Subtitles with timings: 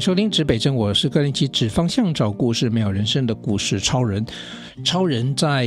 [0.00, 4.24] 收听指北针，我是个人骑指方向找故事，没有人生的故事超人。
[4.84, 5.66] 超人在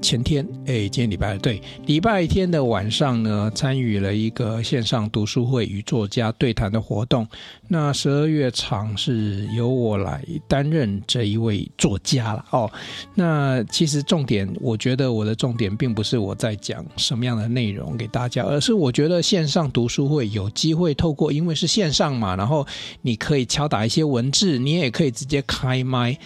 [0.00, 7.26] 前天，哎，今天礼拜二，对，礼拜天的晚上呢，参与了一个线上读书会与作家对谈的活动。
[7.66, 12.70] 那十二月场是由我来担任这一位作家了哦。
[13.14, 22.66] 那其实重点，我觉得我的重点并不是我在讲什么样的内容给大家，而是我觉得线上读书会有机会透过，因为是线上嘛，然后
[23.02, 26.16] 你可以敲打一些文字，你也可以直接开麦。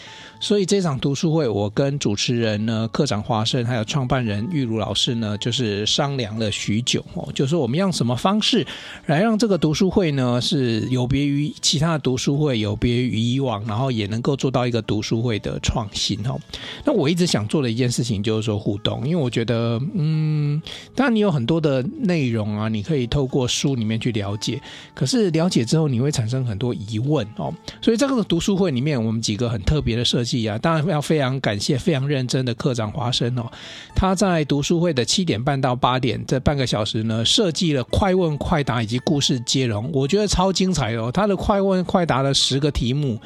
[0.42, 8.66] 所以这场读书会，我跟主持人呢，课长华生，还有创办人玉如老师呢，就是商量了许久哦，就是我们用什么方式
[9.06, 16.36] 来让这个读书会呢，是有别于其他的读书会，有别于以往，然后也能够做到一个读书会的创新哦。
[16.84, 20.60] 那我一直想做的一件事情就是说互动，因为我觉得，嗯，
[20.96, 24.60] 当然你有很多的内容啊，你可以透过书里面去了解，
[24.92, 27.54] 可是了解之后你会产生很多疑问哦。
[27.80, 30.31] 所以这个读书会里面，我们几个很特别的设计。
[30.46, 33.50] 啊，当然要非常感谢非常认真的课长华生哦，
[33.94, 41.10] 他在读书会的七点半到八点这半个小时呢，设计了快问快答以及故事接龙，我觉得超精彩哦。
[41.12, 43.20] 他的快问快答的十个题目，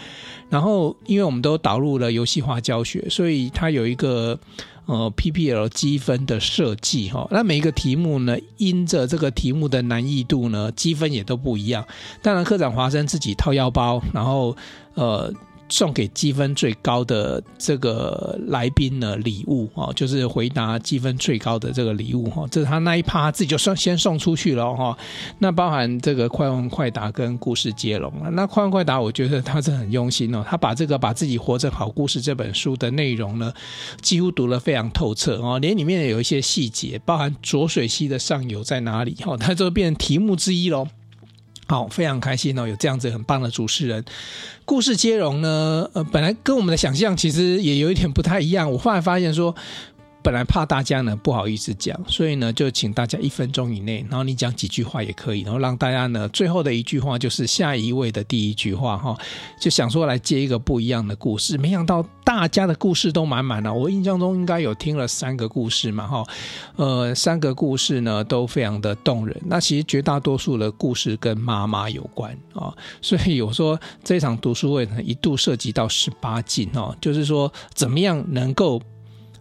[0.51, 4.39] 然后因为我们都导入了游戏化教学，所以他有一个
[4.87, 7.27] 呃 PPL 积分的设计哈。
[7.31, 11.87] 那每一个题目呢，因着这个题目的难易度呢，积分也都不一样。
[12.23, 14.57] 当然，课长华生自己掏腰包，然后
[14.95, 15.33] 呃。
[15.69, 24.97] 送给积分最高的这个来宾呢礼物哦，就是回答积分最高的这个礼物哈，这是他那一趴自己就算先送出去了哈。
[25.39, 33.53] 那包含这个快问快答跟故事接龙，那快问快答我觉得他是很用心哦，他把这个把自己活成好故事这本书的内容呢，
[34.01, 40.87] 几乎读得非常透彻哦，连里面有一些细节，包含浊水溪的上游在哪里哈，它就变成题目之一喽。
[41.67, 44.05] 好，非常开心哦，有这样子很棒的主持人。
[44.65, 48.71] 故事接龙呢，呃，本来跟我们的想象其实也有一点不太一样。
[48.71, 49.55] 我后来发现说。
[50.27, 59.17] 本来怕大家呢不好意思讲，所以呢就请大家一分钟以内，然后你讲几句话也可以，然后让大家呢最后的一句话就是下一位的第一句话哈，
[59.61, 63.73] 就想说来接一个不一样的故事，没想到大家的故事都满满了。
[63.73, 66.25] 我印象中应该有听了三个故事嘛哈，
[66.75, 69.41] 呃，三个故事呢都非常的动人。
[69.45, 78.83] 那其实绝大多数的故事跟妈妈有关啊，所以有说这场读书会呢一度涉及到十八禁哦，就是说怎么样能够。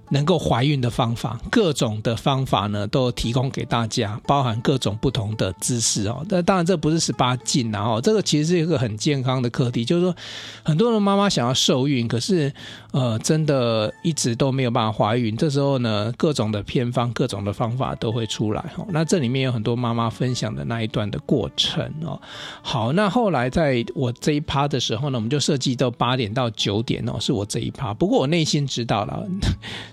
[0.09, 6.25] 能够怀孕的方法，各种的方法呢，都提供给大家，包含各种不同的姿势哦。
[6.29, 9.83] 那当然，这不是十八禁啊，哦，这个其实是一个很健康的课题。
[9.83, 10.15] 就是说，
[10.63, 12.53] 很多的妈妈想要受孕，可是
[12.91, 15.35] 呃，真的一直都没有办法怀孕。
[15.35, 18.85] 这时候呢，各种的偏方、各种的方法都会出来哦。
[18.89, 22.19] 那这里面有很多妈妈分享的那一段的过程哦。
[22.61, 27.93] 好，那后来在我这一趴的时候呢，我们就设计到八点到九点哦，是我这一趴。
[27.93, 29.25] 不过我内心知道了。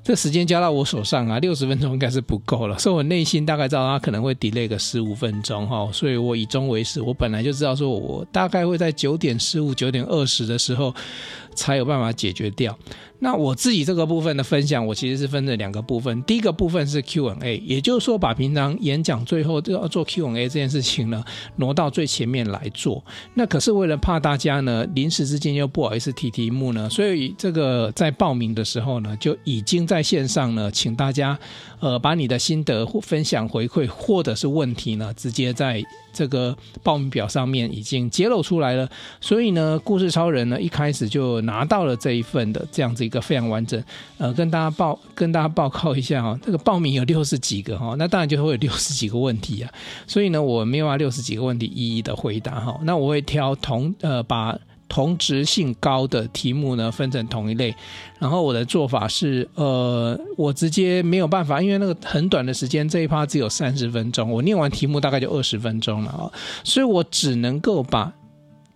[0.05, 10.93] 这时间交到我手上啊，六十分钟应该是不够了，所以我内心大概知道他可能会 delay 个十五分钟哈，所以我以终为始，我本来就知道说我大概会在九点十五、九点二十的时候
[11.55, 12.77] 才有办法解决掉。
[13.23, 16.21] 那我自己这个部分的分享，我其实是分成两个部分。
[16.25, 21.23] 第一个部分是 Q&A，也就是说把平常演讲最后都要做 Q&A 这件事情呢，
[21.55, 23.03] 挪到最前面来做。
[23.35, 31.39] 那可是为了怕大家呢临时之间又不好意思提题目呢，所以这个在报名的时候呢，就已经在线上呢，请大家
[31.79, 35.81] 呃把你的心得或分享回馈或者是问题呢，直接在
[36.13, 38.89] 这个报名表上面已经揭露出来了。
[39.21, 43.83] 所以呢，故事超人呢一开始就拿到了这一份的这样子一个非常完整，
[44.19, 49.71] 呃，跟大家报跟大家报告一下哈，这个报名有 六十几个哈，那当然就会有六十几个问题啊，
[50.07, 54.59] 所以呢，我没有把六十几个问题一一的回答哈，那我会挑同呃把
[54.93, 57.75] 同质性高的题目呢分成同一类，
[58.19, 66.31] 然后我的做法是呃，我直接没有办法，因为那个很短的时间，这一趴只有三十分钟，我念完题目大概就二十分钟了啊，
[66.63, 68.13] 所以我只能够把。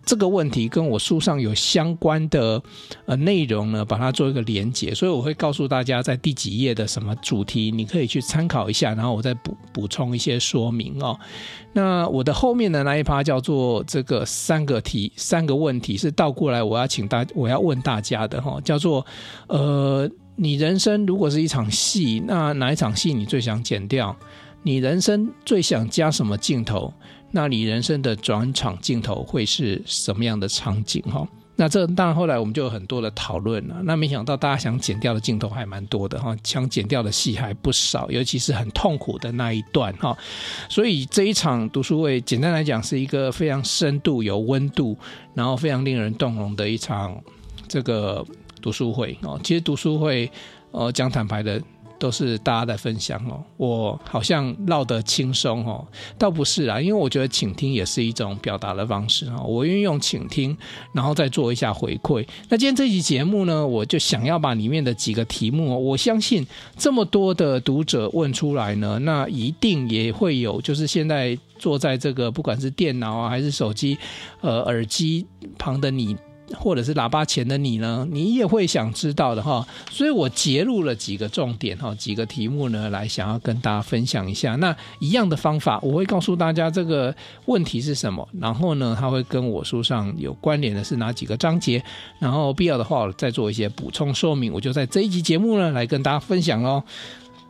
[0.07, 2.63] 这个问题跟我书上有相关的
[3.05, 11.19] 呃内容呢，把它做一个连结，所以我会告诉大家在第几页的什么主题，你可以去参考一下，然后我再补补充一些说明哦。
[11.73, 19.05] 那我的后面的那一趴叫做这个三个题三个问题是倒过来，我要请大我要问大家的哈，叫做
[19.49, 24.15] 呃，你人生如果是一场戏，那哪一场戏你最想剪掉？
[24.63, 26.93] 你人生最想加什么镜头？
[27.31, 31.01] 那你人生的转场镜头会是什么样的场景？
[31.03, 33.75] 哈，那这当然后来我们就有很多的讨论了。
[33.83, 40.17] 那没想到大家想剪掉的镜头还蛮多的哈，想剪掉的戏还不少，尤其是很痛苦的那一段哈。
[40.69, 44.97] 所以这一场读书会，简单来讲是一个非常深度、有温度，
[45.33, 47.21] 然后非常令人动容的一场
[47.67, 48.25] 这个
[48.61, 49.39] 读书会哦。
[49.43, 50.31] 其实读书会，
[50.71, 51.61] 呃，讲坦白的。
[51.99, 55.85] 都是大家在分享哦，我好像唠得轻松哦，
[56.17, 60.55] 倒不是啦，因为我觉得倾听也是一种表达的方式哦，我愿意用倾听，
[60.93, 62.25] 然后再做一下回馈。
[62.49, 66.45] 那今天这期节目呢，我就想要把里面的几个题目，我相信
[66.77, 73.97] 这么多的读者问出来呢，那一定也会有，就是现在坐在这个不管是电脑啊还是手机，
[74.41, 75.25] 呃，耳机
[75.57, 76.15] 旁的你。
[76.55, 84.55] 或者是喇叭前的你呢，你也会想知道的哈，所以我截录了几个重点哈，几个题目呢，来想要跟大家分享一下。
[84.55, 87.13] 那一样的方法，我会告诉大家这个
[87.45, 91.83] 问题是什么，然后呢，它会跟我书上有关联的是哪几个章节，
[92.19, 94.53] 然后必要的话再做一些补充说明。
[94.53, 96.81] 我就在这一集节目呢，来跟大家分享哦。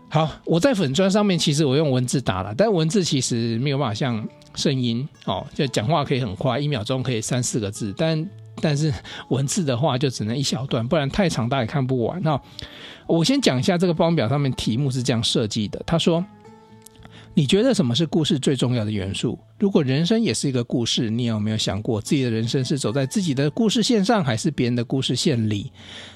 [0.09, 8.27] 好，我在粉砖上面其实我用文字打了，但文字其实没有办法像声音哦，就讲话可以很快，一秒钟可以三四个字，但。
[8.61, 8.93] 但是
[9.29, 12.21] 文字的话就只能一小段，不然太长大家也看不完。
[12.21, 12.39] 那
[13.05, 15.81] 我先讲一下这个报表上面题目是这样设计的。
[15.85, 16.25] 他说
[17.33, 19.37] ：“你觉得什么是故事最重要的元素？
[19.59, 25.71] 如果人生也是一个故事，你有没有想过自己的人生是走在自己的故事线上，还是别人的故事线里？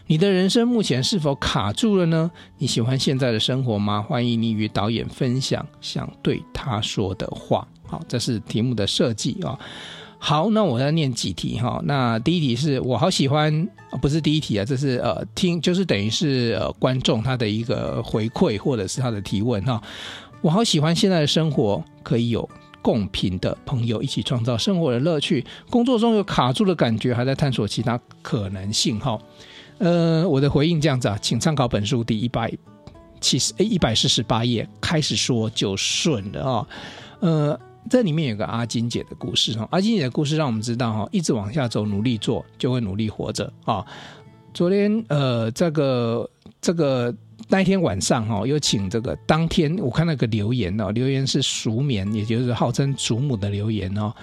[0.07, 2.29] 你的人生目前是否卡住了呢？
[2.57, 4.01] 你喜欢现在的生活吗？
[4.01, 9.57] 欢迎你与导演分享想对他说的话。”好，这是题目的设计啊。
[10.23, 11.81] 好，那我再念几题哈。
[11.83, 13.67] 那第一题是我好喜欢，
[13.99, 19.81] 不是第一题啊，这是呃听，就是等于是呃观众他的一个回馈或者是他的提问哈。
[20.41, 22.47] 我好喜欢现在的生活，可以有
[22.83, 25.43] 共频的朋友一起创造生活的乐趣。
[25.71, 29.19] 工作中有卡住的感觉，还在探索其他可能性哈。
[29.79, 32.53] 呃，我的回应这样子啊，请参考本书第一百
[33.19, 36.67] 七十诶一百四十八页开始说就顺了啊，
[37.21, 37.59] 呃。
[37.89, 43.85] 这里面有个阿金姐的故事哈，阿金姐的故事让我们知道哈，一直往下走，努力做，就会努力活着啊。
[44.53, 46.29] 昨天呃，这个
[46.61, 47.13] 这个
[47.47, 54.13] 那一天晚上哈，有请这个当天我看那个留言哦，留言是熟眠，也就是号称祖母的留言哦。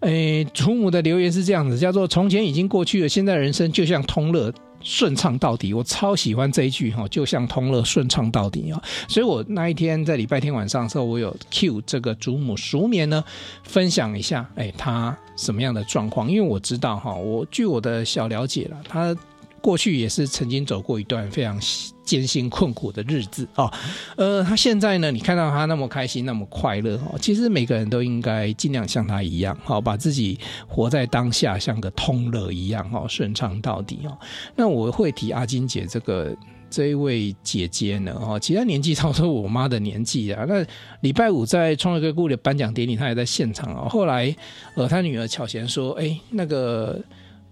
[0.00, 4.52] 诶，祖母的留言是这样子，叫做从前已经过去了，现在人生就像通乐。
[4.84, 8.82] 顺畅到底，我超喜欢这一句哈，就像通了顺畅到底啊！
[9.08, 13.22] 所以我那一天在礼拜天晚上的时候，我有 cue 这个祖母熟眠呢，
[13.64, 16.30] 分享一下，哎，他什么样的状况？
[16.30, 19.16] 因为我知道哈，我据我的小了解了，他。
[19.62, 21.58] 过去也是曾经走过一段非常
[22.04, 23.72] 艰辛困苦的日子啊，
[24.16, 34.18] 呃，他现在呢，你看到他那么开心，那么快乐哦，其实每个人都应该尽量像他一样，好，把自己活在当下，像个通乐一样，哦，顺畅到底哦。
[34.56, 36.36] 那我会提阿金姐这个
[36.68, 40.44] 这一位姐姐呢，哦，其实年纪超出我妈的年纪啊。
[40.48, 40.66] 那
[41.02, 43.88] 礼拜五在创业归故的颁奖典礼，她也在现场哦。
[43.88, 44.34] 后来，
[44.74, 47.00] 呃，她女儿巧贤说，哎，那个。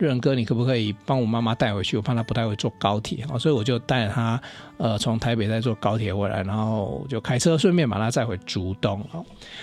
[0.00, 1.98] 日仁哥，你可不可以帮我妈妈带回去？
[1.98, 4.40] 我怕她不太会坐高铁啊，所以我就带她，
[4.78, 9.20] 呃，从台北再坐高铁回来，然后就开车顺便把她载回竹东啊。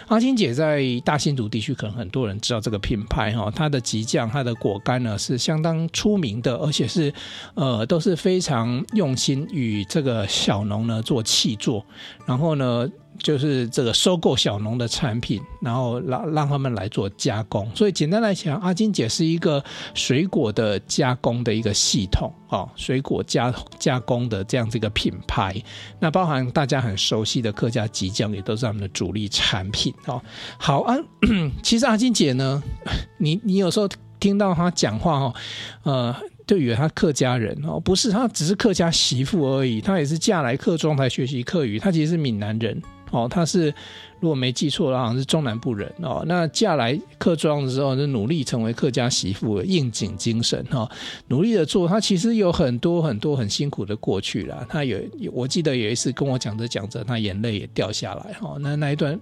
[0.07, 7.11] 阿金姐在大新竹地区，可能很多人知道这个品牌哈，它的吉酱、它的果干呢是相当出名的，而且是
[7.55, 11.83] 呃都是非常用心与这个小农呢做契作，
[12.27, 12.87] 然后呢。
[13.17, 17.69] 就是这个收购小农的产品，然后让让他们来做加工。
[17.75, 19.63] 所以简单来讲，阿金姐是一个
[19.93, 25.55] 水果的加工的一个系统哦，水果加加工的这样子一个品牌。
[25.99, 30.21] 那包含大家很熟悉的客家激酱，也都是他们的主力产品哦。
[30.57, 30.95] 好啊，
[31.63, 32.61] 其实阿金姐呢，
[33.17, 33.89] 你你有时候
[34.19, 35.35] 听到她讲话哦，
[35.83, 36.15] 呃，
[36.45, 39.81] 就以为她客家人哦，不是，她只是客家媳妇而已。
[39.81, 42.81] 她也是嫁来客庄才学习客语，她其实是闽南人。
[43.11, 43.73] 哦，它是
[44.19, 46.23] 如果没记错的话，好像是中南部人哦。
[46.27, 50.91] 那嫁来客庄的时候，就努力成为客家媳妇，应景精神哈、哦，
[51.27, 51.87] 努力的做。
[51.87, 54.65] 他其实有很多很多很辛苦的过去啦。
[54.67, 54.99] 他有，
[55.31, 58.57] 我记得有一次跟我讲着讲着，他眼泪也掉下来哈、哦。
[58.59, 59.19] 那那一段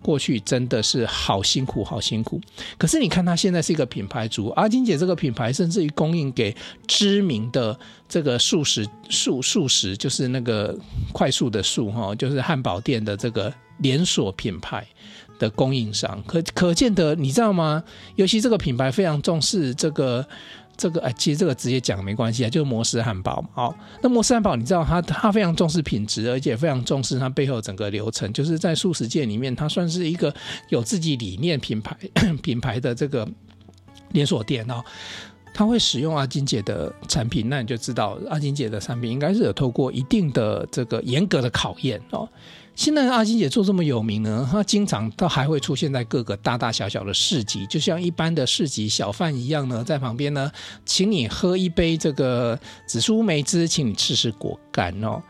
[0.00, 2.40] 过去真的是好辛苦，好辛苦。
[2.78, 6.54] 可是你看，他现在是一个品牌主，阿金姐这个品牌，甚至于供应给
[6.86, 7.78] 知名的
[8.08, 10.74] 这个素食素素食，就是那个
[11.12, 13.52] 快速的速哈，就是汉堡店的这个。
[13.78, 14.86] 连锁品牌
[15.38, 17.82] 的供应商，可可见得，你知道吗？
[18.16, 20.26] 尤其这个品牌非常重视这个
[20.76, 23.48] 这个，哎，其实这个直接讲没关系啊，就是摩斯汉堡嘛。
[23.54, 30.34] 好，那摩斯汉堡，你知道它它非常重视品质，而且非常重视它背后整个流程，就是在素食界里面，它算是一个
[30.68, 31.96] 有自己理念品牌
[32.42, 33.28] 品牌的这个
[34.12, 34.82] 连锁店哦。
[35.54, 42.28] 他会使用阿金姐的产品，那你就知道阿金姐的产品应该是有透过一定的这个严格的考验哦。
[42.78, 50.48] 现在阿金姐做这么有名呢，她经常她还会出现在各个大大小小的市集，就像一般的市集小贩一样呢，在旁边呢，
[50.86, 52.56] 请你喝一杯这个
[52.86, 55.20] 紫苏梅汁，请你吃吃果干哦。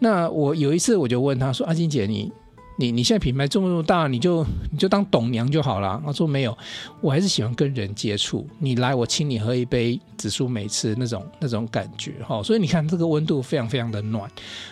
[0.00, 2.32] 那我有一次我就问她说：“阿金姐，你？”
[2.76, 6.00] 你你现在品牌这么大，你就你就当董娘就好了。
[6.04, 6.56] 他说没有，
[7.00, 8.46] 我还是喜欢跟人接触。
[8.58, 12.42] 你来，我请你喝一杯紫苏梅汁那种那种感觉哈。
[12.42, 14.30] 所以你看这个温度非常非常的暖。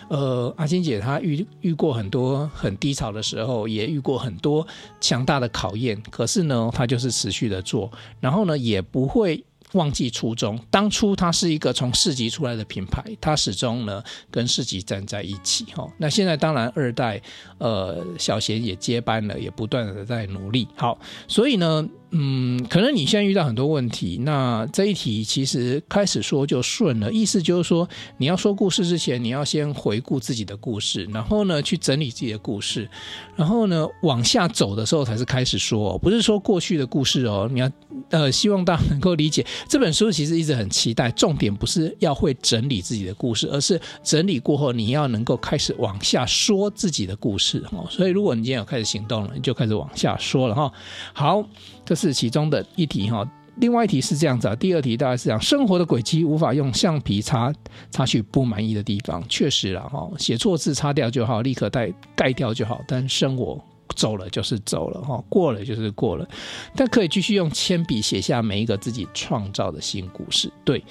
[0.09, 4.65] 呃，阿金姐她遇遇过很多很低潮的时候，也遇过很多
[5.01, 9.43] 强大的考验，可是呢，她就是持续的做，然后呢，也不会。
[9.75, 15.87] 忘记初衷，当初它是一个从市集出来的品牌，它始终呢跟市集站在一起哈。
[15.97, 17.21] 那现在当然二代
[17.59, 20.67] 呃小贤也接班了，也不断的在努力。
[20.75, 21.87] 好，所以呢。
[22.17, 27.85] 嗯，可能你现在遇到很多问题，那这一题其实开始说就顺了，意思就是说，
[28.17, 32.89] 你要说故事之前，你要先回顾自己的故事，然后呢去整理自己的故事，
[33.35, 37.49] 然后呢往下走的时候才是开始说，不是说过去的故事哦。
[37.51, 37.69] 你要
[38.11, 47.85] 呃，希望大家能够理解这本书其实一直很期待，重点不是要会整理自己的故事，而是整理过后你要能够开始往下说自己的故事哦。
[47.89, 50.71] 所以如果你今天有开始行动了，你就开始往下说了哈。
[51.11, 51.45] 好。
[51.85, 53.23] 这是其中的一题哈，
[53.57, 57.53] 另外一题是这样子啊，第二题大概是讲生活的轨迹无法用橡皮擦
[57.91, 63.63] 擦去不满意的地方，确实了哈，写错字擦掉就好，立刻带盖掉就好，但生活
[63.95, 66.27] 走了就是走了哈，过了就是过了，
[66.75, 70.51] 但可以继续用铅笔写下每一个自己创造的新故事。
[70.63, 70.83] 对，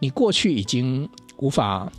[0.00, 1.92] 你过去已经无法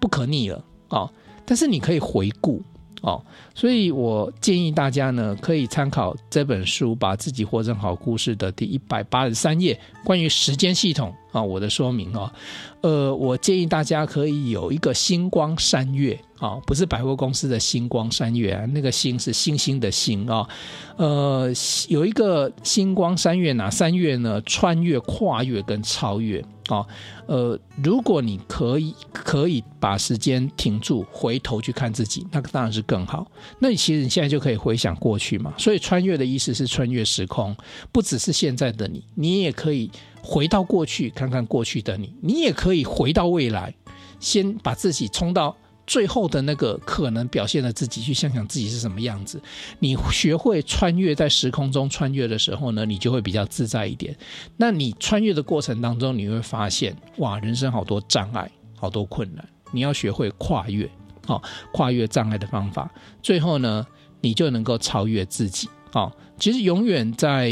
[0.00, 1.08] 不可逆了啊，
[1.46, 2.60] 但是你可以回顾。
[3.00, 3.22] 哦，
[3.54, 12.32] 所以我建议大家呢，可以参考这本书《把自己活成好故事》的第一百八十三页，关于时间系统啊，我的说明啊，
[12.80, 20.48] 呃，我建议大家可以有一个星光三月啊，不是百货公司的星光三月啊，那个星是星星的星啊，
[20.96, 21.48] 呃，
[21.88, 24.40] 有一个星光三月哪三月呢？
[24.42, 26.44] 穿越、跨越跟超越。
[26.68, 26.86] 哦，
[27.26, 33.26] 呃，如果你可以可以把时间停住，回头去看自己，那当然是更好。
[33.58, 35.52] 那你其实你现在就可以回想过去嘛。
[35.58, 37.56] 所以穿越的意思是穿越时空，
[37.92, 39.90] 不只是现在的你，你也可以
[40.22, 43.74] 回到过去看看过去的你，你也可以回到未来，
[44.20, 45.56] 先把自己冲到。
[45.88, 49.40] 最后的那个可能表现的自己，去想想自己是什么样子。
[49.78, 54.14] 你学会穿越在时空中穿越的时候呢，你就会比较自在一点。
[54.58, 59.42] 那你穿越的过程当中，你会发现，哇，人生好多障碍，好多困难。
[59.72, 60.88] 你要学会跨越，
[61.26, 61.42] 哦，
[61.72, 62.92] 跨越障碍的方法，
[63.22, 63.86] 最后呢，
[64.20, 65.70] 你就能够超越自己。
[65.94, 67.50] 哦，其实永远在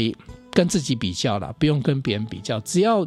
[0.51, 3.03] 跟自己比较啦，不用跟别人比较，只要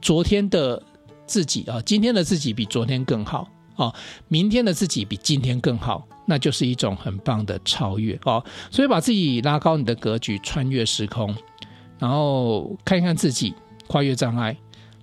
[0.00, 0.80] 昨天的
[1.26, 3.48] 自己啊，今天的自己比昨天更好。
[3.76, 3.94] 哦，
[4.28, 8.44] 明天的自己比今天更好，那就是一种很棒的超越哦。
[8.70, 11.34] 所以把自己拉高你的格局，穿越时空，
[11.98, 13.54] 然后看一看自己，
[13.86, 14.56] 跨越障碍，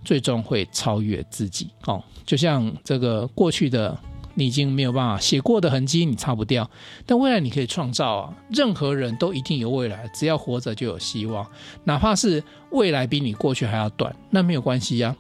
[0.06, 2.04] 最终会超越自己哦。
[2.26, 3.98] 就像这个过去的
[4.36, 6.70] 你已经没有办法写过的痕迹，你擦不掉，
[7.06, 8.34] 但未来你可以创造啊。
[8.52, 11.46] 任何人都一定有未来，只要活着就有希望，
[11.84, 15.16] 哪怕是未来比你过去还要短，那没有关系呀。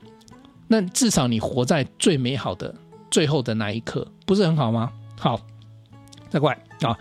[0.67, 2.73] 那至少你活在最美好的。
[3.11, 4.91] 最后的那一刻，不是很好吗？
[5.19, 5.39] 好，
[6.29, 6.97] 再过来啊。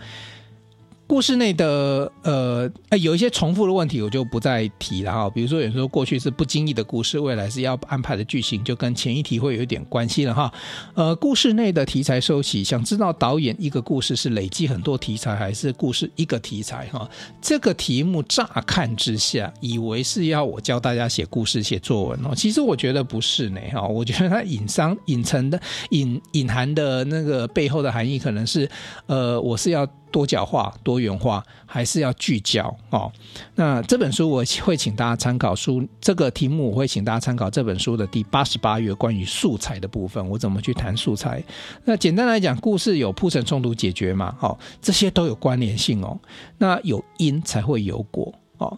[1.09, 5.27] 故事内的呃，有一些重复的问题，我就不再提了哈。
[5.27, 10.53] 比如说，有人说过去是不经意的故事，未来是要安排的剧情，就跟前一题会有一点关系了哈。
[10.93, 17.09] 呃，故事内的题材收起，想知道导演一个故事是累积很多题材，还是故事一个题材哈？
[17.41, 22.35] 这个题目乍看之下，以为是要我教大家写故事、写作文哦。
[22.35, 23.81] 其实我觉得不是呢哈。
[23.87, 28.69] 我觉得它隐藏、隐藏的、隐隐含的那个背后的含义，可能是
[29.07, 29.87] 呃，我是要。
[30.11, 33.11] 多角化、多元化，还是要聚焦哦。
[33.55, 41.43] 那这本书我会请大家参考书，这个题目我会请大家参考这本书的第八十八页关于素材的部分，我怎么去谈素材？
[41.85, 46.19] 那简单来讲，故事有铺陈、冲突、解决嘛，哦，这些都有关联性哦。
[46.57, 48.77] 那有因才会有果哦。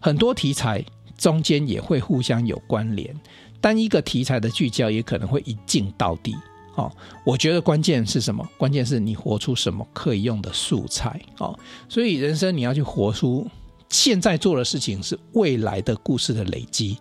[0.00, 0.84] 很多题材
[1.18, 3.14] 中间也会互相有关联，
[3.60, 6.34] 单一个题材的聚焦也可能会一镜到底。
[6.72, 6.92] 好，
[7.24, 8.48] 我觉得关键是什么？
[8.56, 11.58] 关键是你活出什么可以用的素材好。
[11.88, 13.46] 所以人生你要去活出
[13.88, 16.96] 现在做的事情是未来的故事的累积。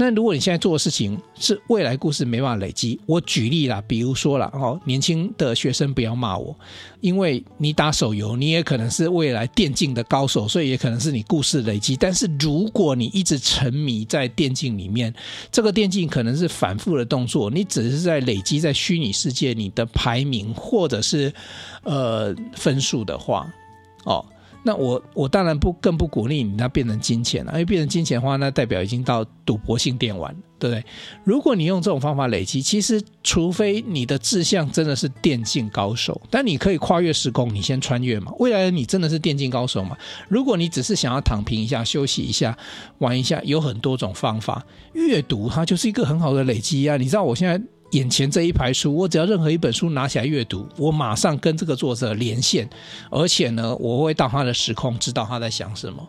[0.00, 6.56] 那如果你现在做的事情是未来故事没办法累积，我举例啦，比如说啦，哦，年轻的学生不要骂我，
[7.02, 11.96] 因为你打手游，你也可能是未来电竞的高手，所以也可能是你故事累积。
[11.96, 15.14] 但是如果你一直沉迷在电竞里面，
[15.52, 21.30] 这个电竞可能是反复的动作，你只是在累积在虚拟世界你的排名或者是
[21.82, 23.52] 呃分数的话，
[24.04, 24.24] 哦。
[24.62, 30.84] 那我我当然不更不鼓励你那变成金钱了，因为变成金钱的话，那代表已经到赌博性电玩，对不对？
[31.24, 38.32] 如果你用这种方法累积，其实除非你的志向真的是电竞高手，但你可以跨越时空，你先穿越嘛。
[38.38, 39.96] 未来的你真的是电竞高手嘛？
[40.28, 42.56] 如果你只是想要躺平一下、休息一下、
[42.98, 44.64] 玩一下，有很多种方法。
[44.92, 46.96] 阅读它就是一个很好的累积啊！
[46.96, 47.60] 你知道我现在。
[47.90, 52.68] 眼前这一排书，我只要任何一本书拿起来阅读，我马上跟这个作者连线，
[53.10, 56.06] 而且呢，我会到他的时空，知道他在想什么。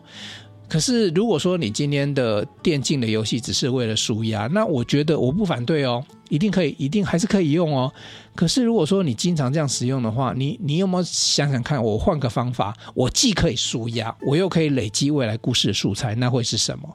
[0.68, 7.92] 可是，如果说你今天的电竞的游戏只是为了舒压，那我觉得我不反对哦，一定可以，一定还是可以用哦。
[8.34, 16.88] 可是，如果说你经常这样使用的话，你你有没有想想看，我换个方法，我既可以舒压，我又可以累积未来故事的素材，那会是什么？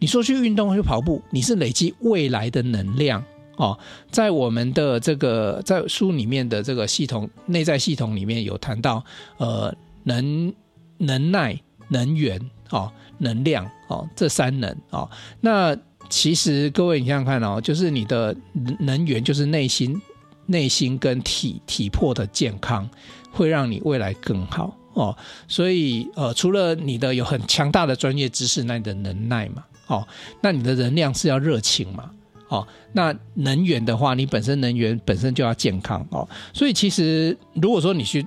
[0.00, 3.24] 你说去运动去跑步，你是累积未来的能量。
[3.56, 3.78] 哦，
[4.10, 9.04] 在我们的这个在书里面的这个系统内在系统里面有谈到，
[9.36, 10.52] 呃，能
[10.96, 12.40] 能耐、能源、
[12.70, 15.76] 哦，能量，哦，这三能，哦，那
[16.08, 18.34] 其实各位你想想看哦，就是你的
[18.78, 20.00] 能源就是内心
[20.46, 22.88] 内心跟体体魄的健康，
[23.30, 25.16] 会让你未来更好哦。
[25.46, 30.08] 所以呃，除了你的有很强大的专业知识，那你的能耐嘛，哦，
[30.40, 32.10] 那你的能量是要热情嘛。
[32.50, 38.26] 哦，那能源的话，你本身能源本身就要健康哦，所以其实如果说你去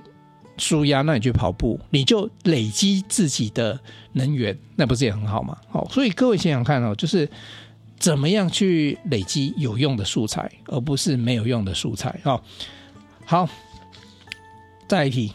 [0.56, 3.78] 舒压，那你去跑步，你就累积自己的
[4.12, 5.56] 能源，那不是也很好吗？
[5.72, 7.28] 哦，所以各位想想看哦，就是
[7.98, 12.40] 怎么样去累积有用的素材，而不是没有用的素材哦。
[13.26, 13.48] 好，
[14.88, 15.32] 再一题。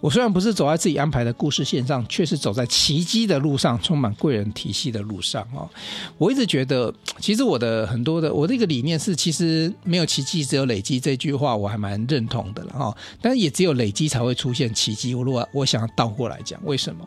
[0.00, 5.68] 我虽然不是走在自己安排的故事线上，却是走在奇迹的路上，充满贵人体系的路上哦。
[6.16, 11.00] 我一直觉得，其实我的很多的我的一个理念是，其实没有奇迹，只有累积。
[11.00, 12.96] 这句话我还蛮认同的了哈。
[13.20, 15.16] 但也只有累积才会出现奇迹。
[15.16, 17.04] 我如果我想要倒过来讲，为什么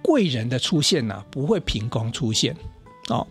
[0.00, 1.24] 贵人的出现呢、啊？
[1.28, 2.56] 不会凭空出现
[3.08, 3.26] 哦，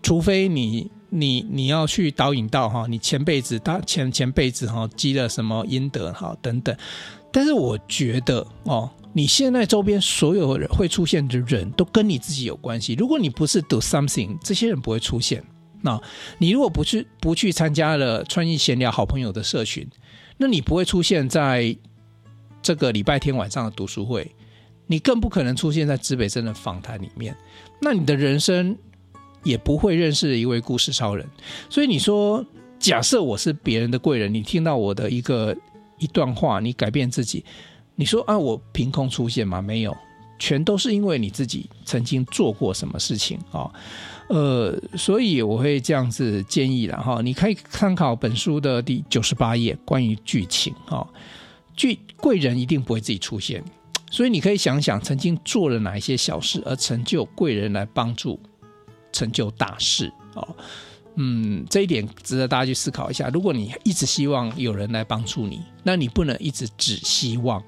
[0.00, 6.76] 除非你你你要去导引到哈，你前辈子他前前辈子哈积了什么阴德哈等等。
[7.32, 12.94] 但是我觉得哦，你现在周边所有人会出现的人都跟你自己有关系。
[12.94, 15.44] 如果你不是 do something，这些人不会出现。
[15.82, 16.00] 那
[16.38, 19.86] 你如果不去不去参加了穿衣闲聊好朋友的社群，
[20.38, 21.76] 那你不会出现在
[22.62, 24.34] 这个礼拜天晚上的读书会，
[24.86, 27.36] 你更不可能出现在指北针的访谈里面。
[27.80, 28.76] 那你的人生
[29.44, 31.26] 也不会认识一位故事超人。
[31.68, 32.44] 所以你说，
[32.78, 35.54] 假设我是别人的贵人，你听到我的一个。
[35.98, 37.44] 一段话，你改变自己，
[37.94, 39.62] 你说啊，我凭空出现吗？
[39.62, 39.96] 没有，
[40.38, 43.70] 全都是因为你自己曾经做过什么事情啊、
[44.28, 51.06] 呃，所以我会这样子建议了哈，你可以参考本书的第九十八页关于剧情啊，
[51.74, 53.64] 巨贵人一定不会自己出现，
[54.10, 58.38] 所以你可以想想曾经做了哪一些小事而成就贵人来帮助
[59.12, 60.46] 成就大事啊。
[61.16, 63.28] 嗯，这一点值得大家去思考一下。
[63.28, 67.62] 如果你一直希望有人来帮助你，那你不能一直只希望。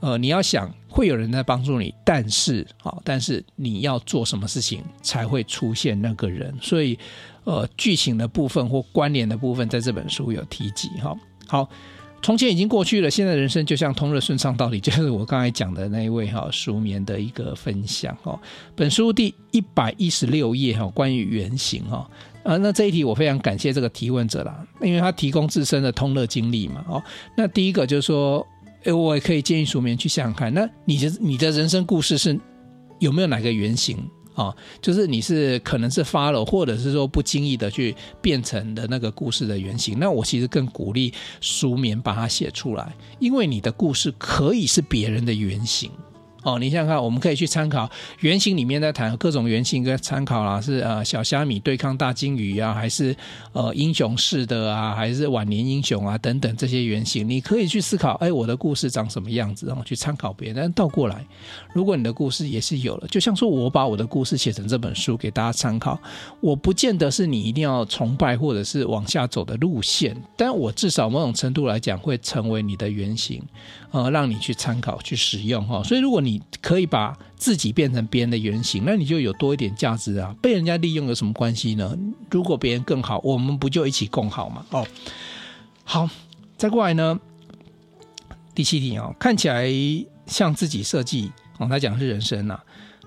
[0.00, 6.54] 呃，你要想会有人来帮助你，但是好，但是你要做什么事情才会出现那个人？
[6.60, 6.98] 所以，
[7.44, 10.88] 呃，剧情的部分或关联的部分，在这本书有提及。
[11.02, 11.68] 哈，好。
[12.22, 18.40] 从前已经过去了，现在人生就像通热顺畅，道理就是我刚才讲的那一位哈舒眠的一个分享哦。
[18.74, 22.10] 本书第一百一十六页哈，关于原型哈
[22.46, 27.02] 啊，那这一题我非常感谢这个提问者啦，因为他提供自身的通乐经历嘛哦。
[27.36, 28.46] 那第一个就是说，
[28.84, 32.38] 诶，我也可以建议舒眠去想想看，那你的你的人生故事是
[33.00, 33.98] 有没有哪个原型？
[34.36, 39.98] 啊，就是你是可能是 follow，或者是说不经意的去变成的那个故事的原型。
[39.98, 45.90] 那我其实更鼓励舒眠把它写出来，因为你的故事可以是别人的原型。
[46.46, 53.16] 哦，你想想看，我们可以去参考原型里面在谈各种原型跟参考啦，是呃小虾米对抗大鲸鱼啊，还是
[53.52, 60.54] 呃英雄式的啊，还是晚年英雄啊等等这些原型，你可以去思考，哎，我的故事长什么样子，然后去参考别人。
[60.54, 61.26] 但倒过来，
[61.74, 66.00] 如果你的故事也是有了，就像说我把我的故事写成这本书给大家参考，
[66.40, 73.42] 我不见得是你一定要崇拜或者是往下走的路线，但我至少某种程度来讲会成为你的原型，
[73.90, 75.82] 呃，让你去参考去使用哈。
[75.82, 80.34] 所以如果你可以把自己变成别人的原型，那你就有多一点价值啊！
[80.40, 81.96] 被人家利用有什么关系呢？
[82.30, 84.64] 如果别人更好，我们不就一起共好吗？
[84.70, 84.86] 哦，
[85.84, 86.08] 好，
[86.56, 87.18] 再过来呢，
[88.54, 89.68] 第七题哦，看起来
[90.26, 92.62] 像自己设计哦，他讲是人生、啊，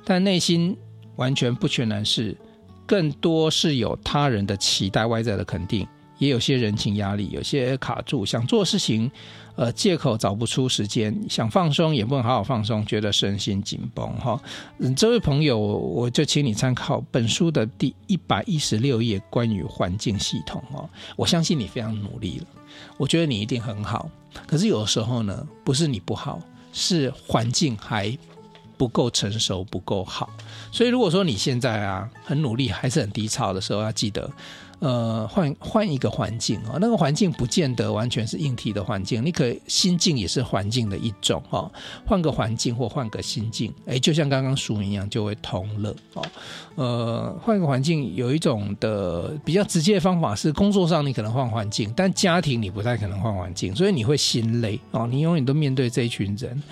[0.05, 0.77] 但内心
[1.15, 2.37] 完全不全然是，
[2.85, 5.87] 更多是有他人的期待、外在的肯定。
[6.17, 9.09] 也有些人情压力，有些卡住，想做事情，
[9.59, 14.41] 呃，借口找不出时间，想放松也不能好好放松，觉得身心紧绷哈。
[14.77, 20.89] 嗯，这位朋友，我就请你参考本书的第一百一十六页，关于环境系统哦。
[21.17, 22.45] 我相信你非常努力了，
[22.95, 24.09] 我觉得你一定很好。
[24.47, 26.39] 可是有的时候呢，不是你不好，
[26.71, 28.17] 是环境还
[28.77, 30.29] 不够成熟，不够好。
[30.71, 34.31] 所以如果说你现在啊很努力，还是很低潮的时候，要记得。
[34.79, 41.69] 呃，换换一个环境啊，那个环境不见得完全是硬体的环境，你可心境也是环境的一种哈。
[42.05, 46.25] 换个环境或换个心境，哎，就像刚刚书名一样，就会同乐哦。
[46.75, 55.05] 呃，换个环境有一种的比较直接的方法是，工作上你可能换环境，但家庭你不太可能换环境，所以你会心累哦。
[55.05, 56.63] 你永远都面对这一群人，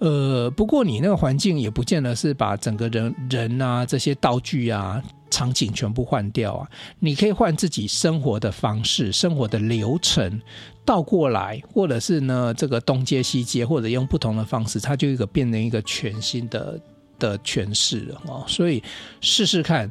[0.00, 5.00] 呃，不过你那个环境也不见得是把整个人人啊这些道具啊。
[5.34, 6.70] 场景全部换掉啊！
[7.00, 10.40] 你可以换自己生活的方式、生活的流程
[10.84, 16.80] 倒过来，或者是呢这个东接西接，或者用不同的方式，它就一个变成一个全新的
[17.18, 18.44] 的诠释了哦。
[18.46, 18.80] 所以
[19.20, 19.90] 试试看，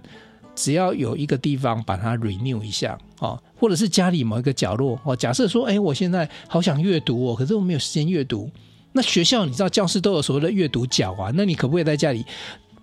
[0.56, 5.14] 只要有一个地方把它 renew 一下哦，或者是家里某一个角落哦。
[5.14, 8.50] 假设说，哎，我现在好想阅读哦，可是我没有时间阅读。
[8.94, 12.26] 那学校你知道教室都有所谓的阅读角啊，那你可不可以在家里？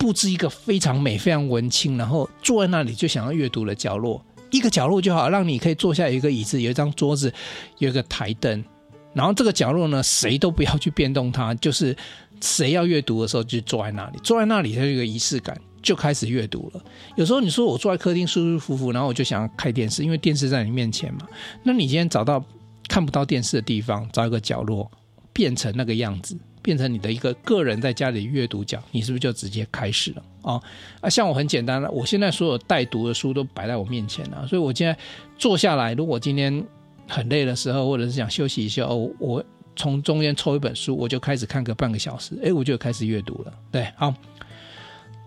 [0.00, 7.30] 布置一个非常美、非常文青，然后坐在那里就想要阅读的角落，一个角落就好，让你可以坐下，有一个椅子，有一张桌子，
[7.76, 8.64] 有一个台灯，
[9.12, 11.94] 然后这个角落呢，谁都不要去变动它，就是
[12.40, 16.82] 谁要阅读的时候就坐在那里，坐在那里它有一个仪式感，就开始阅读了。
[17.16, 21.28] 有时候你说我坐在客厅舒舒服服，然后我就想要开电视，因为电视在你面前嘛。
[21.62, 22.42] 那你今天找到
[22.88, 24.90] 看不到电视的地方，找一个角落，
[25.34, 26.38] 变成那个样子。
[26.62, 30.60] 变成你的一个个人在家里阅读奖，你是不是就直接开始了啊？
[31.00, 34.96] 啊，像我很简单了，我现在所有带读的书都摆在我面前了，所以我现在
[35.38, 36.64] 坐下来，如果今天
[37.08, 39.42] 很累的时候，或者是想休息一下，哦，我
[39.74, 43.52] 从中间抽一本书，我就开始看个半个小时，哎，我就开始阅读了。
[43.70, 44.12] 对，好，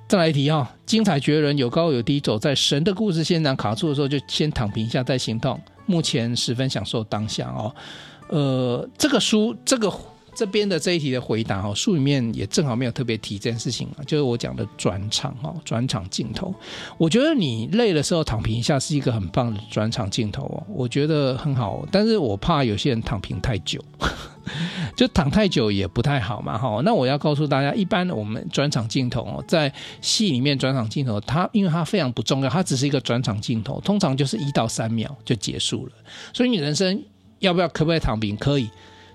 [0.08, 5.60] 再来一题啊，精彩绝伦，有高有低，走在神的故事现场，卡住的时候就先躺平一下再行动。
[5.86, 7.76] 目前十分享受当下哦，
[8.30, 9.91] 呃，这个书这个。
[10.36, 16.54] 这边的这一题的回答哦，书里面也正好没有特别提这件事情啊，就是我讲的转场哈，转场镜头。
[16.98, 21.86] 我觉得你累的时候躺平一下是一个很棒的转场镜头哦，我觉得很好。
[21.91, 23.84] 但是我怕有些人躺平太久，
[24.98, 26.82] 就躺太久也不太好嘛哈。
[26.84, 35.91] 那我要告诉大家，一般我们转场镜头哦，在戏里面转场镜头，它因为它非常不重要，它只是一个转场镜头，通常就是一到三秒就结束了。
[36.34, 37.04] 所以你人生
[37.39, 38.36] 要不要可不可以躺平？
[38.38, 38.69] 可以。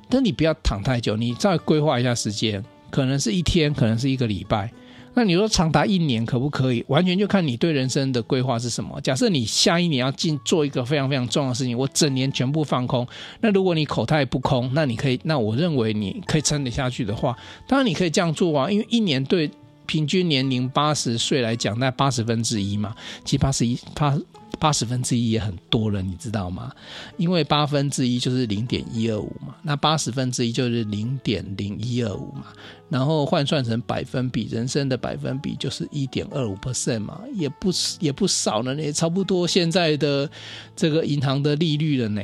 [0.09, 4.71] 但你不要躺太久，你再规划一下时间，可能是一天，可能是一个礼拜。
[5.15, 6.85] 那你说长达一年可不可以？
[6.87, 9.01] 完全就看你对人生的规划是什么。
[9.01, 13.05] 假设你下一年要进做一个非常非常重要的事情，我整年全部放空。
[13.41, 18.71] 那如果你口袋不空，那你可以，那我认为你可以撑得下去的话，当然你可以这样做啊。
[18.71, 19.51] 因为一年对
[19.87, 22.95] 平均年龄八十岁来讲，那八十分之一嘛，
[23.25, 24.17] 其实八十一八。
[24.59, 26.73] 八十分之一也很多了，你知道吗？
[27.17, 32.47] 因为八分之一就是零点一二五嘛，那八十分之一就是零点零一二五嘛，
[32.89, 40.29] 然后换算成百分比，人生的百分比就是一点二五 percent 嘛，也不也不少了，也差不多现在的
[40.75, 42.23] 这个银行的利率了呢。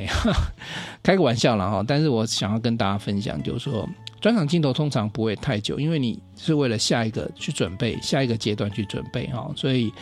[1.05, 3.89] 开个玩笑了哈，但是我想要跟大家分享，就是说
[4.21, 9.93] 转场镜头通常不会太久，因为你是为了下一个去准备，下一个阶段去准备哈，所以。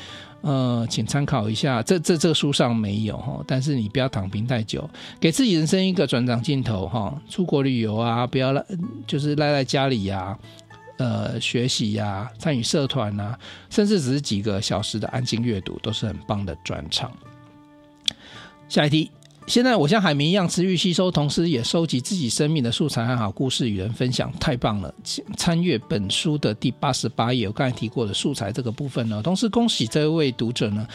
[0.43, 8.65] 呃，请参考一下，这这这书上没有哈，但是你不要躺平太久，给自己人生一个转场镜头哈，出国旅游啊，不要赖，
[9.07, 10.37] 就是赖在家里呀、
[10.99, 13.39] 呃，学习呀、参与社团、啊，
[13.71, 17.11] 甚至只是几个小时的安静阅读，都是很棒的转场。
[18.69, 19.11] 下一题。
[19.47, 24.95] 现在我像海绵一样持续吸收，同时也收集自己生命的素材和好故事与人分享，太棒了！
[25.37, 29.21] 参阅本书的第八十八页，我刚才提过的素材这个部分呢。
[29.23, 30.87] 同时恭喜这位读者呢，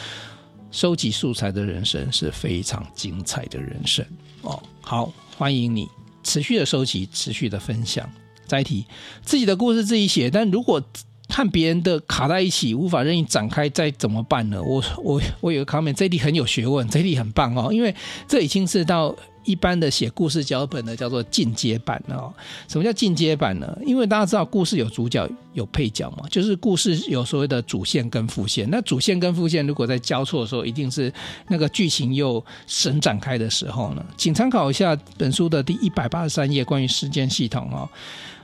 [0.72, 4.06] 收集素材的人生是非常精彩的人生
[4.42, 4.62] 哦。
[4.82, 5.88] 好，欢迎你
[6.24, 8.10] 持续的收集，持续的分享。
[8.46, 8.86] 再提
[9.24, 10.82] 自己的故事自己写，但如果
[11.30, 14.62] 和别人的卡在一起，无法任意展开，再怎么办呢？
[14.62, 17.94] 我我我有个 comment，这一题很有学问，这一题很棒哦，因为
[18.28, 19.16] 这已经是到。
[19.48, 22.34] 一般的写故事脚本的叫做进阶版哦。
[22.68, 23.78] 什么叫进阶版呢？
[23.86, 28.70] 因为大家知道故事有主角有配角嘛，就是故事有所谓的主线跟副线。
[28.70, 31.10] 那主线跟副线如果在交错的时候，一定是
[31.48, 34.06] 那个剧情又神展开的时候呢。
[34.18, 37.90] 请参考一下本书的第一百八十三页关于时间系统哦。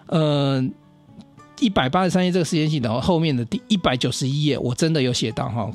[0.06, 0.65] 呃，
[1.63, 5.71] 一百八十三页这个时间系统后面的第一百九十一页，我真的有写到哈。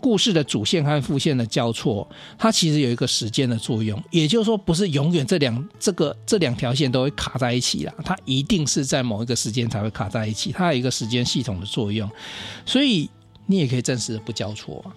[0.00, 12.08] 故事的主线和副线的交错，它其实有一个时间的作用，也就是说，不是永远这两这个这两条线都会卡在一起啦，它一定是在某一个时间才会卡在一起，它有一个时间系统的作用，
[12.64, 13.10] 所以
[13.46, 14.94] 你也可以暂时的不交错啊，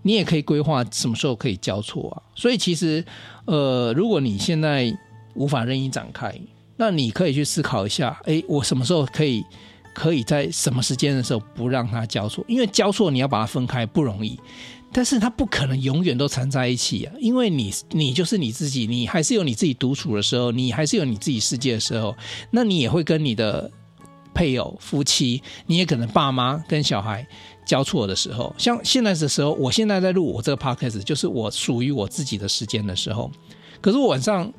[0.00, 3.04] 你也可以规划什么时候可以交错啊，所以其实，
[3.44, 4.96] 呃，如果你现在
[5.34, 6.34] 无法任意展开，
[6.76, 9.44] 那你可以去思考一下，诶，我什么时候可以？
[9.94, 12.44] 可以在什么时间的时候不让它交错？
[12.46, 14.38] 因为交错你要把它分开不容易，
[14.92, 17.14] 但是它不可能永远都缠在一起啊！
[17.18, 22.14] 因为你你就是你自己，你还是有你自己独处的时候，你还是有你自己世界的时候，
[22.50, 23.70] 那你也会跟你的
[24.34, 27.26] 配偶、夫妻，你也可能爸妈跟小孩
[27.64, 28.54] 交错的时候。
[28.58, 33.30] 像现在的时候，我现在在录我这个 podcast，就是我属于我自己的时间的时候。
[33.80, 34.52] 可是我晚上。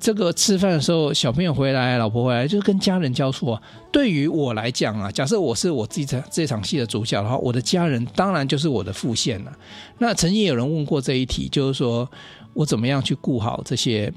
[0.00, 3.60] 这个吃饭的时候，小朋友回来，老婆回来，就是跟家人交错。
[3.90, 9.52] 对于我来讲啊，假设我是我自己这这场戏的主角的话，我的家人当然就是我的副线了。
[9.98, 12.06] 那曾经有人问过这一题，就是说
[12.52, 14.12] 我怎么样去顾好这些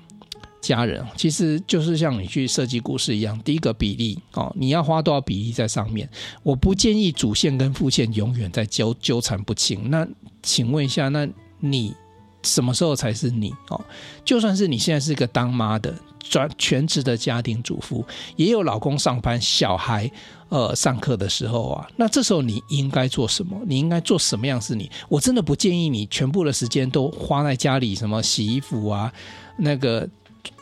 [0.60, 1.02] 家人？
[1.16, 6.10] 其实就是像你去设计故事一样，第一个比例哦，你要花多少比例在上面？
[6.44, 9.90] 我不建议主线跟副线永远在纠纠缠不清。
[9.90, 10.06] 那
[10.44, 11.26] 请问一下，那
[11.62, 11.94] 你？
[12.48, 13.80] 什么时候才是你哦？
[14.24, 18.04] 就算是你现在是一个当妈的，专全职的家庭主妇，
[18.36, 20.10] 也有老公上班、小孩
[20.50, 21.88] 呃上课的时候啊。
[21.98, 23.56] 那这时候你应该做什么？
[23.66, 24.90] 你应该做什么样是你？
[25.10, 29.12] 我真的不建议你全部的时间都花在家里，什么洗衣服啊、
[29.58, 30.10] 那个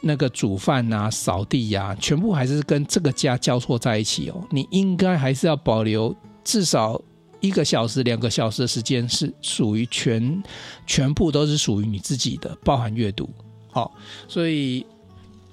[0.02, 4.44] 那个煮饭啊、扫地呀、啊，全部还是跟这个家交错在一起哦。
[4.50, 7.00] 你应该还是要保留至少。
[7.46, 10.44] 一个小时、两个小时的时间是属于全
[10.88, 13.30] 全部都是属于你自己的，包含阅读。
[13.72, 13.94] 好，
[14.28, 14.86] 所以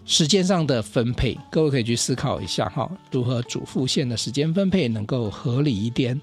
[0.05, 6.21] 时间上的分配，各位可以去思考一下哈，如何主副线的时间分配能够合理一点。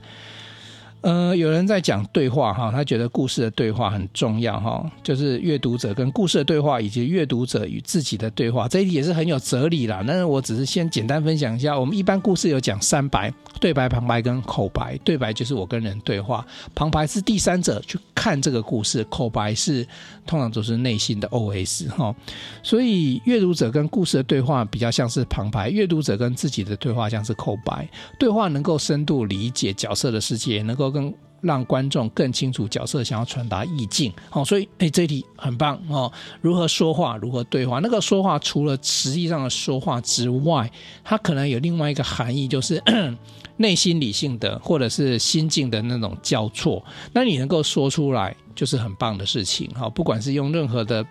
[1.02, 10.04] 呃，有人在讲对话哈，他觉得故事的对话很重要哈，就是阅读者跟故事的对话，以及阅读者与自己的对话，这一点也是很有哲理啦。
[10.06, 14.98] 但是我只是先简单分享一下，我们一般故事有讲三白：对白、旁白跟口白。
[15.06, 19.88] 对白就是我跟人对话，旁白是第三者去看这个故事，口白是
[20.28, 22.14] 通常都是内心的 OS 哈。
[22.62, 27.88] 所以阅读者跟故事的对话比较像是旁白，阅读者跟自己的对话像是口白。
[28.20, 30.89] 对话能够深度理解角色的世界，能够。
[30.90, 36.12] 跟让观众更清楚角色想要传达意境，好，所以哎，这题很棒哦。
[36.42, 37.80] 如何说话，如何对话？
[37.80, 40.70] 那个说话除了实际上的说话之外，
[41.04, 42.84] 它可能有另外一个含义，就是
[43.56, 46.84] 内心理性的或者是心境的那种交错。
[47.14, 49.70] 那你能够说出来，就是很棒的事情。
[49.74, 51.06] 好，不管是用任何的。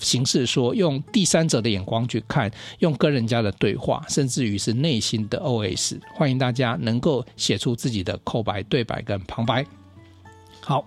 [0.00, 9.64] 形式说，用第三者的眼光去看，用跟人家的对话，甚至于是内心的 OS，欢迎大家能够写出自己的口白、对白跟旁白。
[10.60, 10.86] 好，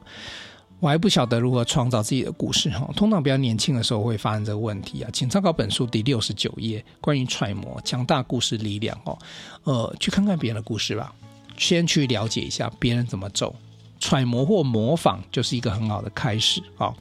[0.80, 9.18] 我还不晓得如何创造自己的故事哈，通常比较年轻的时候会发生这个问题啊，请参考本书第六十九页，关于揣摩强大故事力量哦，
[9.64, 11.14] 呃，去看看别人的故事吧，
[11.58, 13.56] 先去了解一下别人怎么走，
[14.00, 16.94] 揣摩或模仿就是一个很好的开始啊。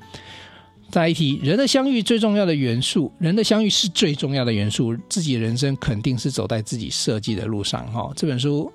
[0.90, 4.96] 再一题，人的相遇最重要的元素，人的相遇是最重要的元素。
[5.09, 7.87] 自己人生肯定是走在自己设计的路上。
[7.92, 8.72] 哈，这本书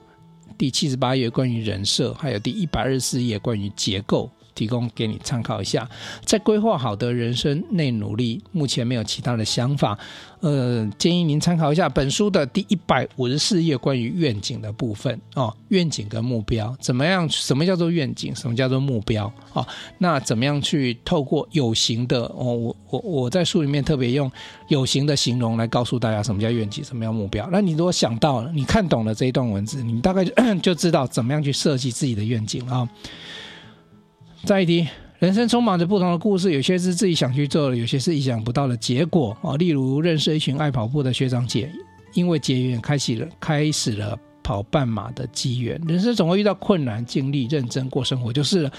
[0.56, 4.30] 第七十八页关于人设，还有第一百二十四页关于结构。
[4.56, 5.88] 提供给你参考一下，
[6.24, 9.98] 在规划好的人生内努力，目前没有其他的想法。
[10.42, 17.26] 呃，建议您参考一下本书的第一百五十四页关于愿景的部分哦，愿景跟目标怎么样？
[17.30, 18.36] 什么叫做愿景？
[18.36, 19.32] 什么叫做目标？
[19.54, 19.66] 哦，
[20.00, 22.54] 那怎么样去透过有形的哦？
[22.56, 24.30] 我我我在书里面特别用
[24.68, 27.48] 有形的形容来告诉大家什么叫愿景，什么叫目标。
[27.50, 32.86] 那你如果想到了，你看懂了这一段文字，你大概就 就知道怎么样去设计自己的愿景啊。
[34.46, 34.86] 再一题，
[35.20, 39.56] 人生充满着不同的故事，有些是自己想去做的，有些是意想不到的结果啊。
[39.56, 41.72] 例如，认识一群爱跑步的学长姐，
[42.14, 45.82] 因为结缘，开启了开始了跑半马的机缘。
[45.88, 48.72] 人生总会遇到困难，尽力认真过生活就是了。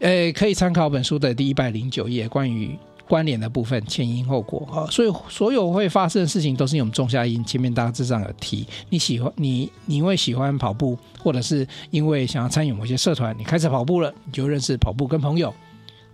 [0.00, 2.76] 诶，可以参考本书的第一百零九页，关于
[3.08, 7.44] 关联的部分，前因后果啊，所以所有会发生的事情都是因为我们种下因。
[7.44, 15.54] 前面大致上有提，你喜欢你，你因为喜欢跑步，或者是因为想要参与某些社团，你开始跑步了，你就认识跑步跟朋友。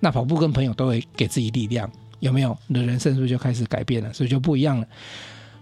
[0.00, 2.56] 那跑步跟朋友都会给自己力量，有没有？
[2.66, 4.12] 你的人生是不是就开始改变了？
[4.12, 4.86] 所以就不一样了。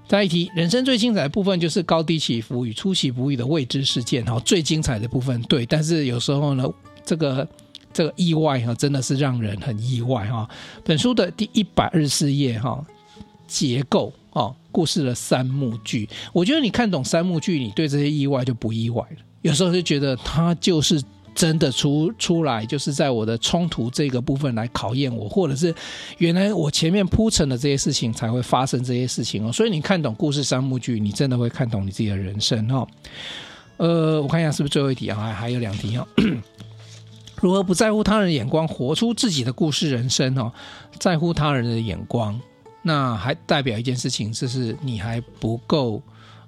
[0.09, 6.69] 再一提，人生最精彩的部分就是高低起伏与出其不意的未知事件哈，最精彩的部分对，但是有时候呢，
[7.05, 7.47] 这个。
[7.93, 10.49] 这个意外哈，真的是让人很意外哈。
[10.85, 12.85] 本书的第一百二十四页哈，
[13.47, 16.09] 结构哦，故事的三幕剧。
[16.33, 19.17] 我觉得你看懂三幕剧，你对这些意外就不意外了。
[19.43, 21.03] 有时候就觉得它就是
[21.35, 25.75] 真的出出来，就是在我的冲突这个部分来考验我，或者是
[26.19, 29.53] 原来我前面铺陈的这些事情才会发生这些事情哦。
[29.53, 32.87] 所以你看懂故事三幕剧，你真的会看懂你自己的人生哈。
[33.79, 35.33] 呃，我看一下是不是最后一题啊？
[35.33, 36.07] 还有两题哈。
[37.41, 40.53] 如何不在乎他人的眼光，活出自己的故事人生哦？
[40.99, 42.39] 在乎他人的眼光，
[42.83, 46.03] 那还代表一件事情，就是你还不够，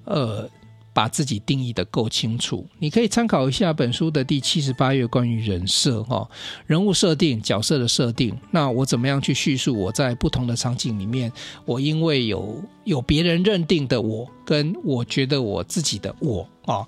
[0.05, 0.49] 呃，
[0.93, 2.67] 把自己定义得够清楚。
[2.79, 6.29] 你可以参考一下本书的第七十八页关于人设哈，
[6.67, 8.37] 人物设定、角色的设定。
[8.51, 11.33] 那我怎么样去叙述我在不同的场景里面，
[11.65, 16.85] 我因为有有别人认定的我，跟我觉得我自己的我啊。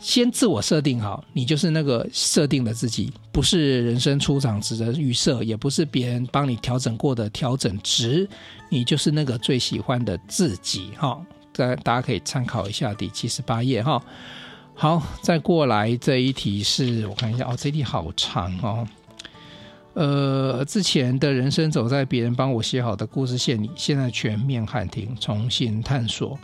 [0.00, 8.26] 先自我设定好，你就是那个设定的自己，不是人生出场时的预设，也不是别人帮你调整过的调整值，
[8.70, 11.20] 你就是那个最喜欢的自己哈。
[11.52, 14.02] 大大家可以参考一下第七十八页哈。
[14.74, 18.88] 好，再过来这一题是我看一下哦，这题好长哦。
[19.92, 26.38] 呃，之前的人生走在别人帮我写好的故事线里，现在全面喊停，重新探索。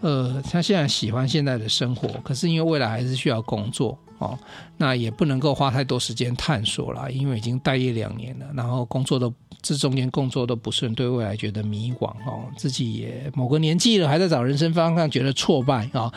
[0.00, 4.38] 呃，他现在喜欢现在的生活，可是因为未来还是需要工作哦，
[4.76, 16.02] 那也不能够花太多时间探索了，因为已经待业两年了，然后工作都这中间工作都不顺，对未来觉得迷惘哦，自己也某个年纪了，还在找人生方向，觉得挫败啊。
[16.02, 16.12] 哦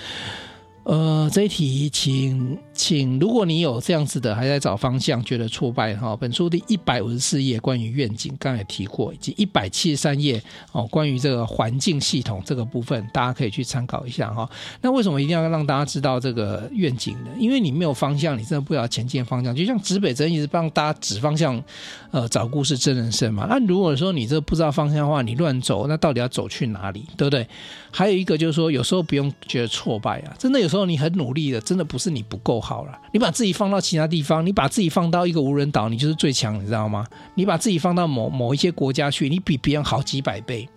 [0.85, 14.49] 呃，这一题，请请，如果你有这样子的，还在找方向，觉得挫败哈，本书第一百五十四页关于愿景，刚才也提过，以及一百七十三页哦，关于这个环境系统这个部分，大家可以去参考一下哈。
[14.81, 17.29] 那为什么一定要让大家知道这个愿景呢？
[17.37, 19.55] 因为你没有方向，你真的不知道前进方向。
[19.55, 21.63] 就像指北针一直帮大家指方向，
[22.11, 23.45] 呃，找故事真人生嘛。
[23.47, 27.05] 那如果说你这不知道方向的话，你乱走，那到底要走去哪里？
[27.15, 27.47] 对不对？
[27.91, 32.97] 还有一个就是说，有时候不用觉得挫败啊，真的有时候你很努力的，真的不是你不够好了。
[33.11, 37.05] 你把自己放到其他地方，你把自己放到一个无人岛，你就是最强，你知道吗？
[37.35, 40.67] 你把自己放到某某一些国家去，你比别人好几百倍。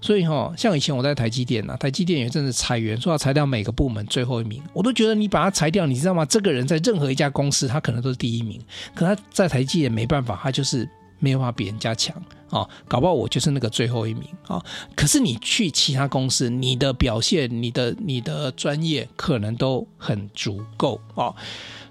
[0.00, 6.24] 所以哈，像以前我在台积电呐，台积电也真的裁员，说要裁掉每个部门最后一名，我都觉得你把它裁掉，你知道吗？
[6.26, 8.60] 这个人在任何一家公司，他可能都是第一名，
[8.94, 10.88] 可他在台积电没办法，他就是。
[11.24, 12.20] 没有办法比人家强
[12.52, 14.62] 啊，搞不好我就是那个最后一名啊。
[14.94, 21.34] 可是你去其他公司，你的表现、你的你的专业可能都很足够啊。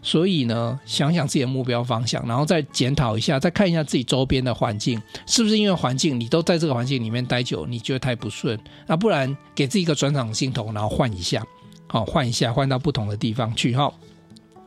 [0.04, 8.60] 所以呢，想想自己的目标方向，然后再检讨一下，再看一下自己周边的环境，是不是因为环境你都在这个环境里面待久，你觉得太不顺？
[8.88, 11.43] 那不然给自己一个转场镜头，然后换一下，
[11.88, 13.91] 好，换一下，换到不同的地方去哈。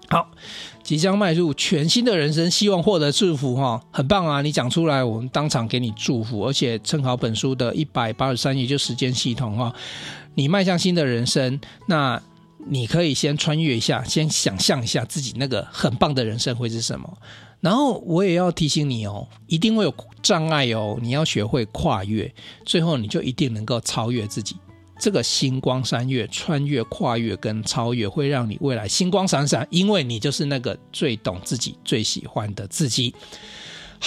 [0.09, 0.31] 好，
[0.83, 4.43] 即将迈入全新的人生，希望获得祝福哈，很棒啊！
[4.43, 9.75] 你讲出来，我们当场给你祝福，而且参考本书的一百八十三页就时间系统哈。
[10.35, 12.21] 你迈向新的人生，那
[12.67, 17.19] 你可以先穿越一下，先想象一下自己那个很棒的人生会是什么。
[17.61, 22.31] 然后我也要提醒你哦，一定会有障碍哦，你要学会跨越，
[22.67, 24.57] 最后你就一定能够超越自己。
[25.05, 33.14] 这个星光三月穿越、跨越跟超越，会让你未来星光闪闪，因为你就是那个最懂自己、最喜欢的自己。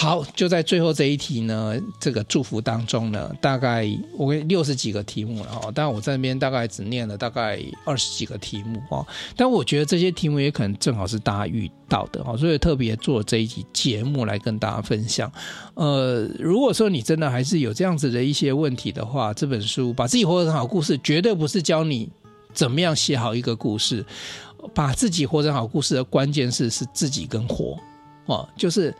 [0.00, 3.84] 好，就在最后这一题呢，这个祝福当中呢，大概
[4.16, 15.28] 我给六十几个题目了哈，但我在那边大概只念了大概二十几个题目哦，但我觉得这些题目也可能正好是大家遇到的哈，所以特别做这一集节目来跟大家分享。
[15.74, 22.08] 呃，如果说你真的还是有这样子的一些问题的话，这本书把自己活成好故事，绝对不是教你
[22.54, 24.06] 怎么样写好一个故事，
[24.72, 27.76] 把自己活成好故事的关键是是自己跟活
[28.26, 28.94] 哦，就是。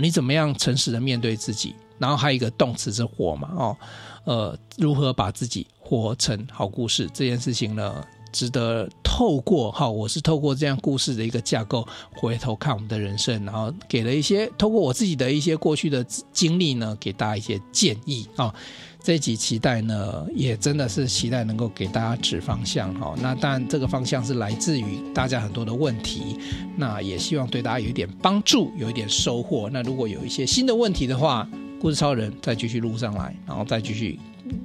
[0.00, 1.74] 你怎么样诚实的面对自己？
[1.98, 3.50] 然后还有一个动词是活嘛？
[3.56, 3.76] 哦，
[4.24, 8.04] 呃，如何把自己活成好故事这件事情呢？
[8.30, 18.54] 值得透过哈，我是透过这样故事的一个架构，回头看我们的人生，然后给了一些透过我自己的一些过去的经历呢，给大家一些建议啊。
[19.02, 23.14] 这一集期待呢，也真的是期待能够给大家指方向哈。
[23.20, 26.36] 那当然，这个方向是来自于大家很多的问题，
[26.76, 29.70] 那也希望对大家有一点帮助，有一点收获。
[29.72, 31.48] 那如果有一些新的问题的话，
[31.80, 34.20] 故事超人再继续录上来，然后再继续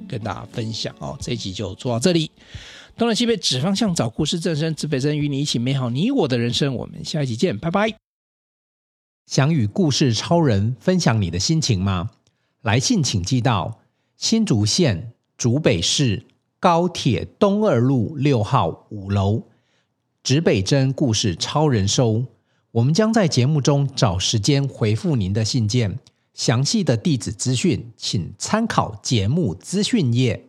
[0.06, 1.16] 跟大家分享哦。
[1.18, 2.30] 这一集就做到这里。
[2.96, 6.76] 东南西北指方向，找故事正声，指北针与你一起美好你我的人生。
[6.76, 7.92] 我们下一集见，拜拜。
[9.26, 12.10] 想与故事超人分享你的心情吗？
[12.62, 13.80] 来信请寄到
[14.16, 16.24] 新竹县竹北市
[16.60, 19.42] 高铁东二路六号五楼，
[20.22, 22.24] 指北针故事超人收。
[22.70, 25.98] 我们将在节目中找时间回复您的信件。
[26.32, 30.48] 详细的地址资讯，请参考节目资讯页。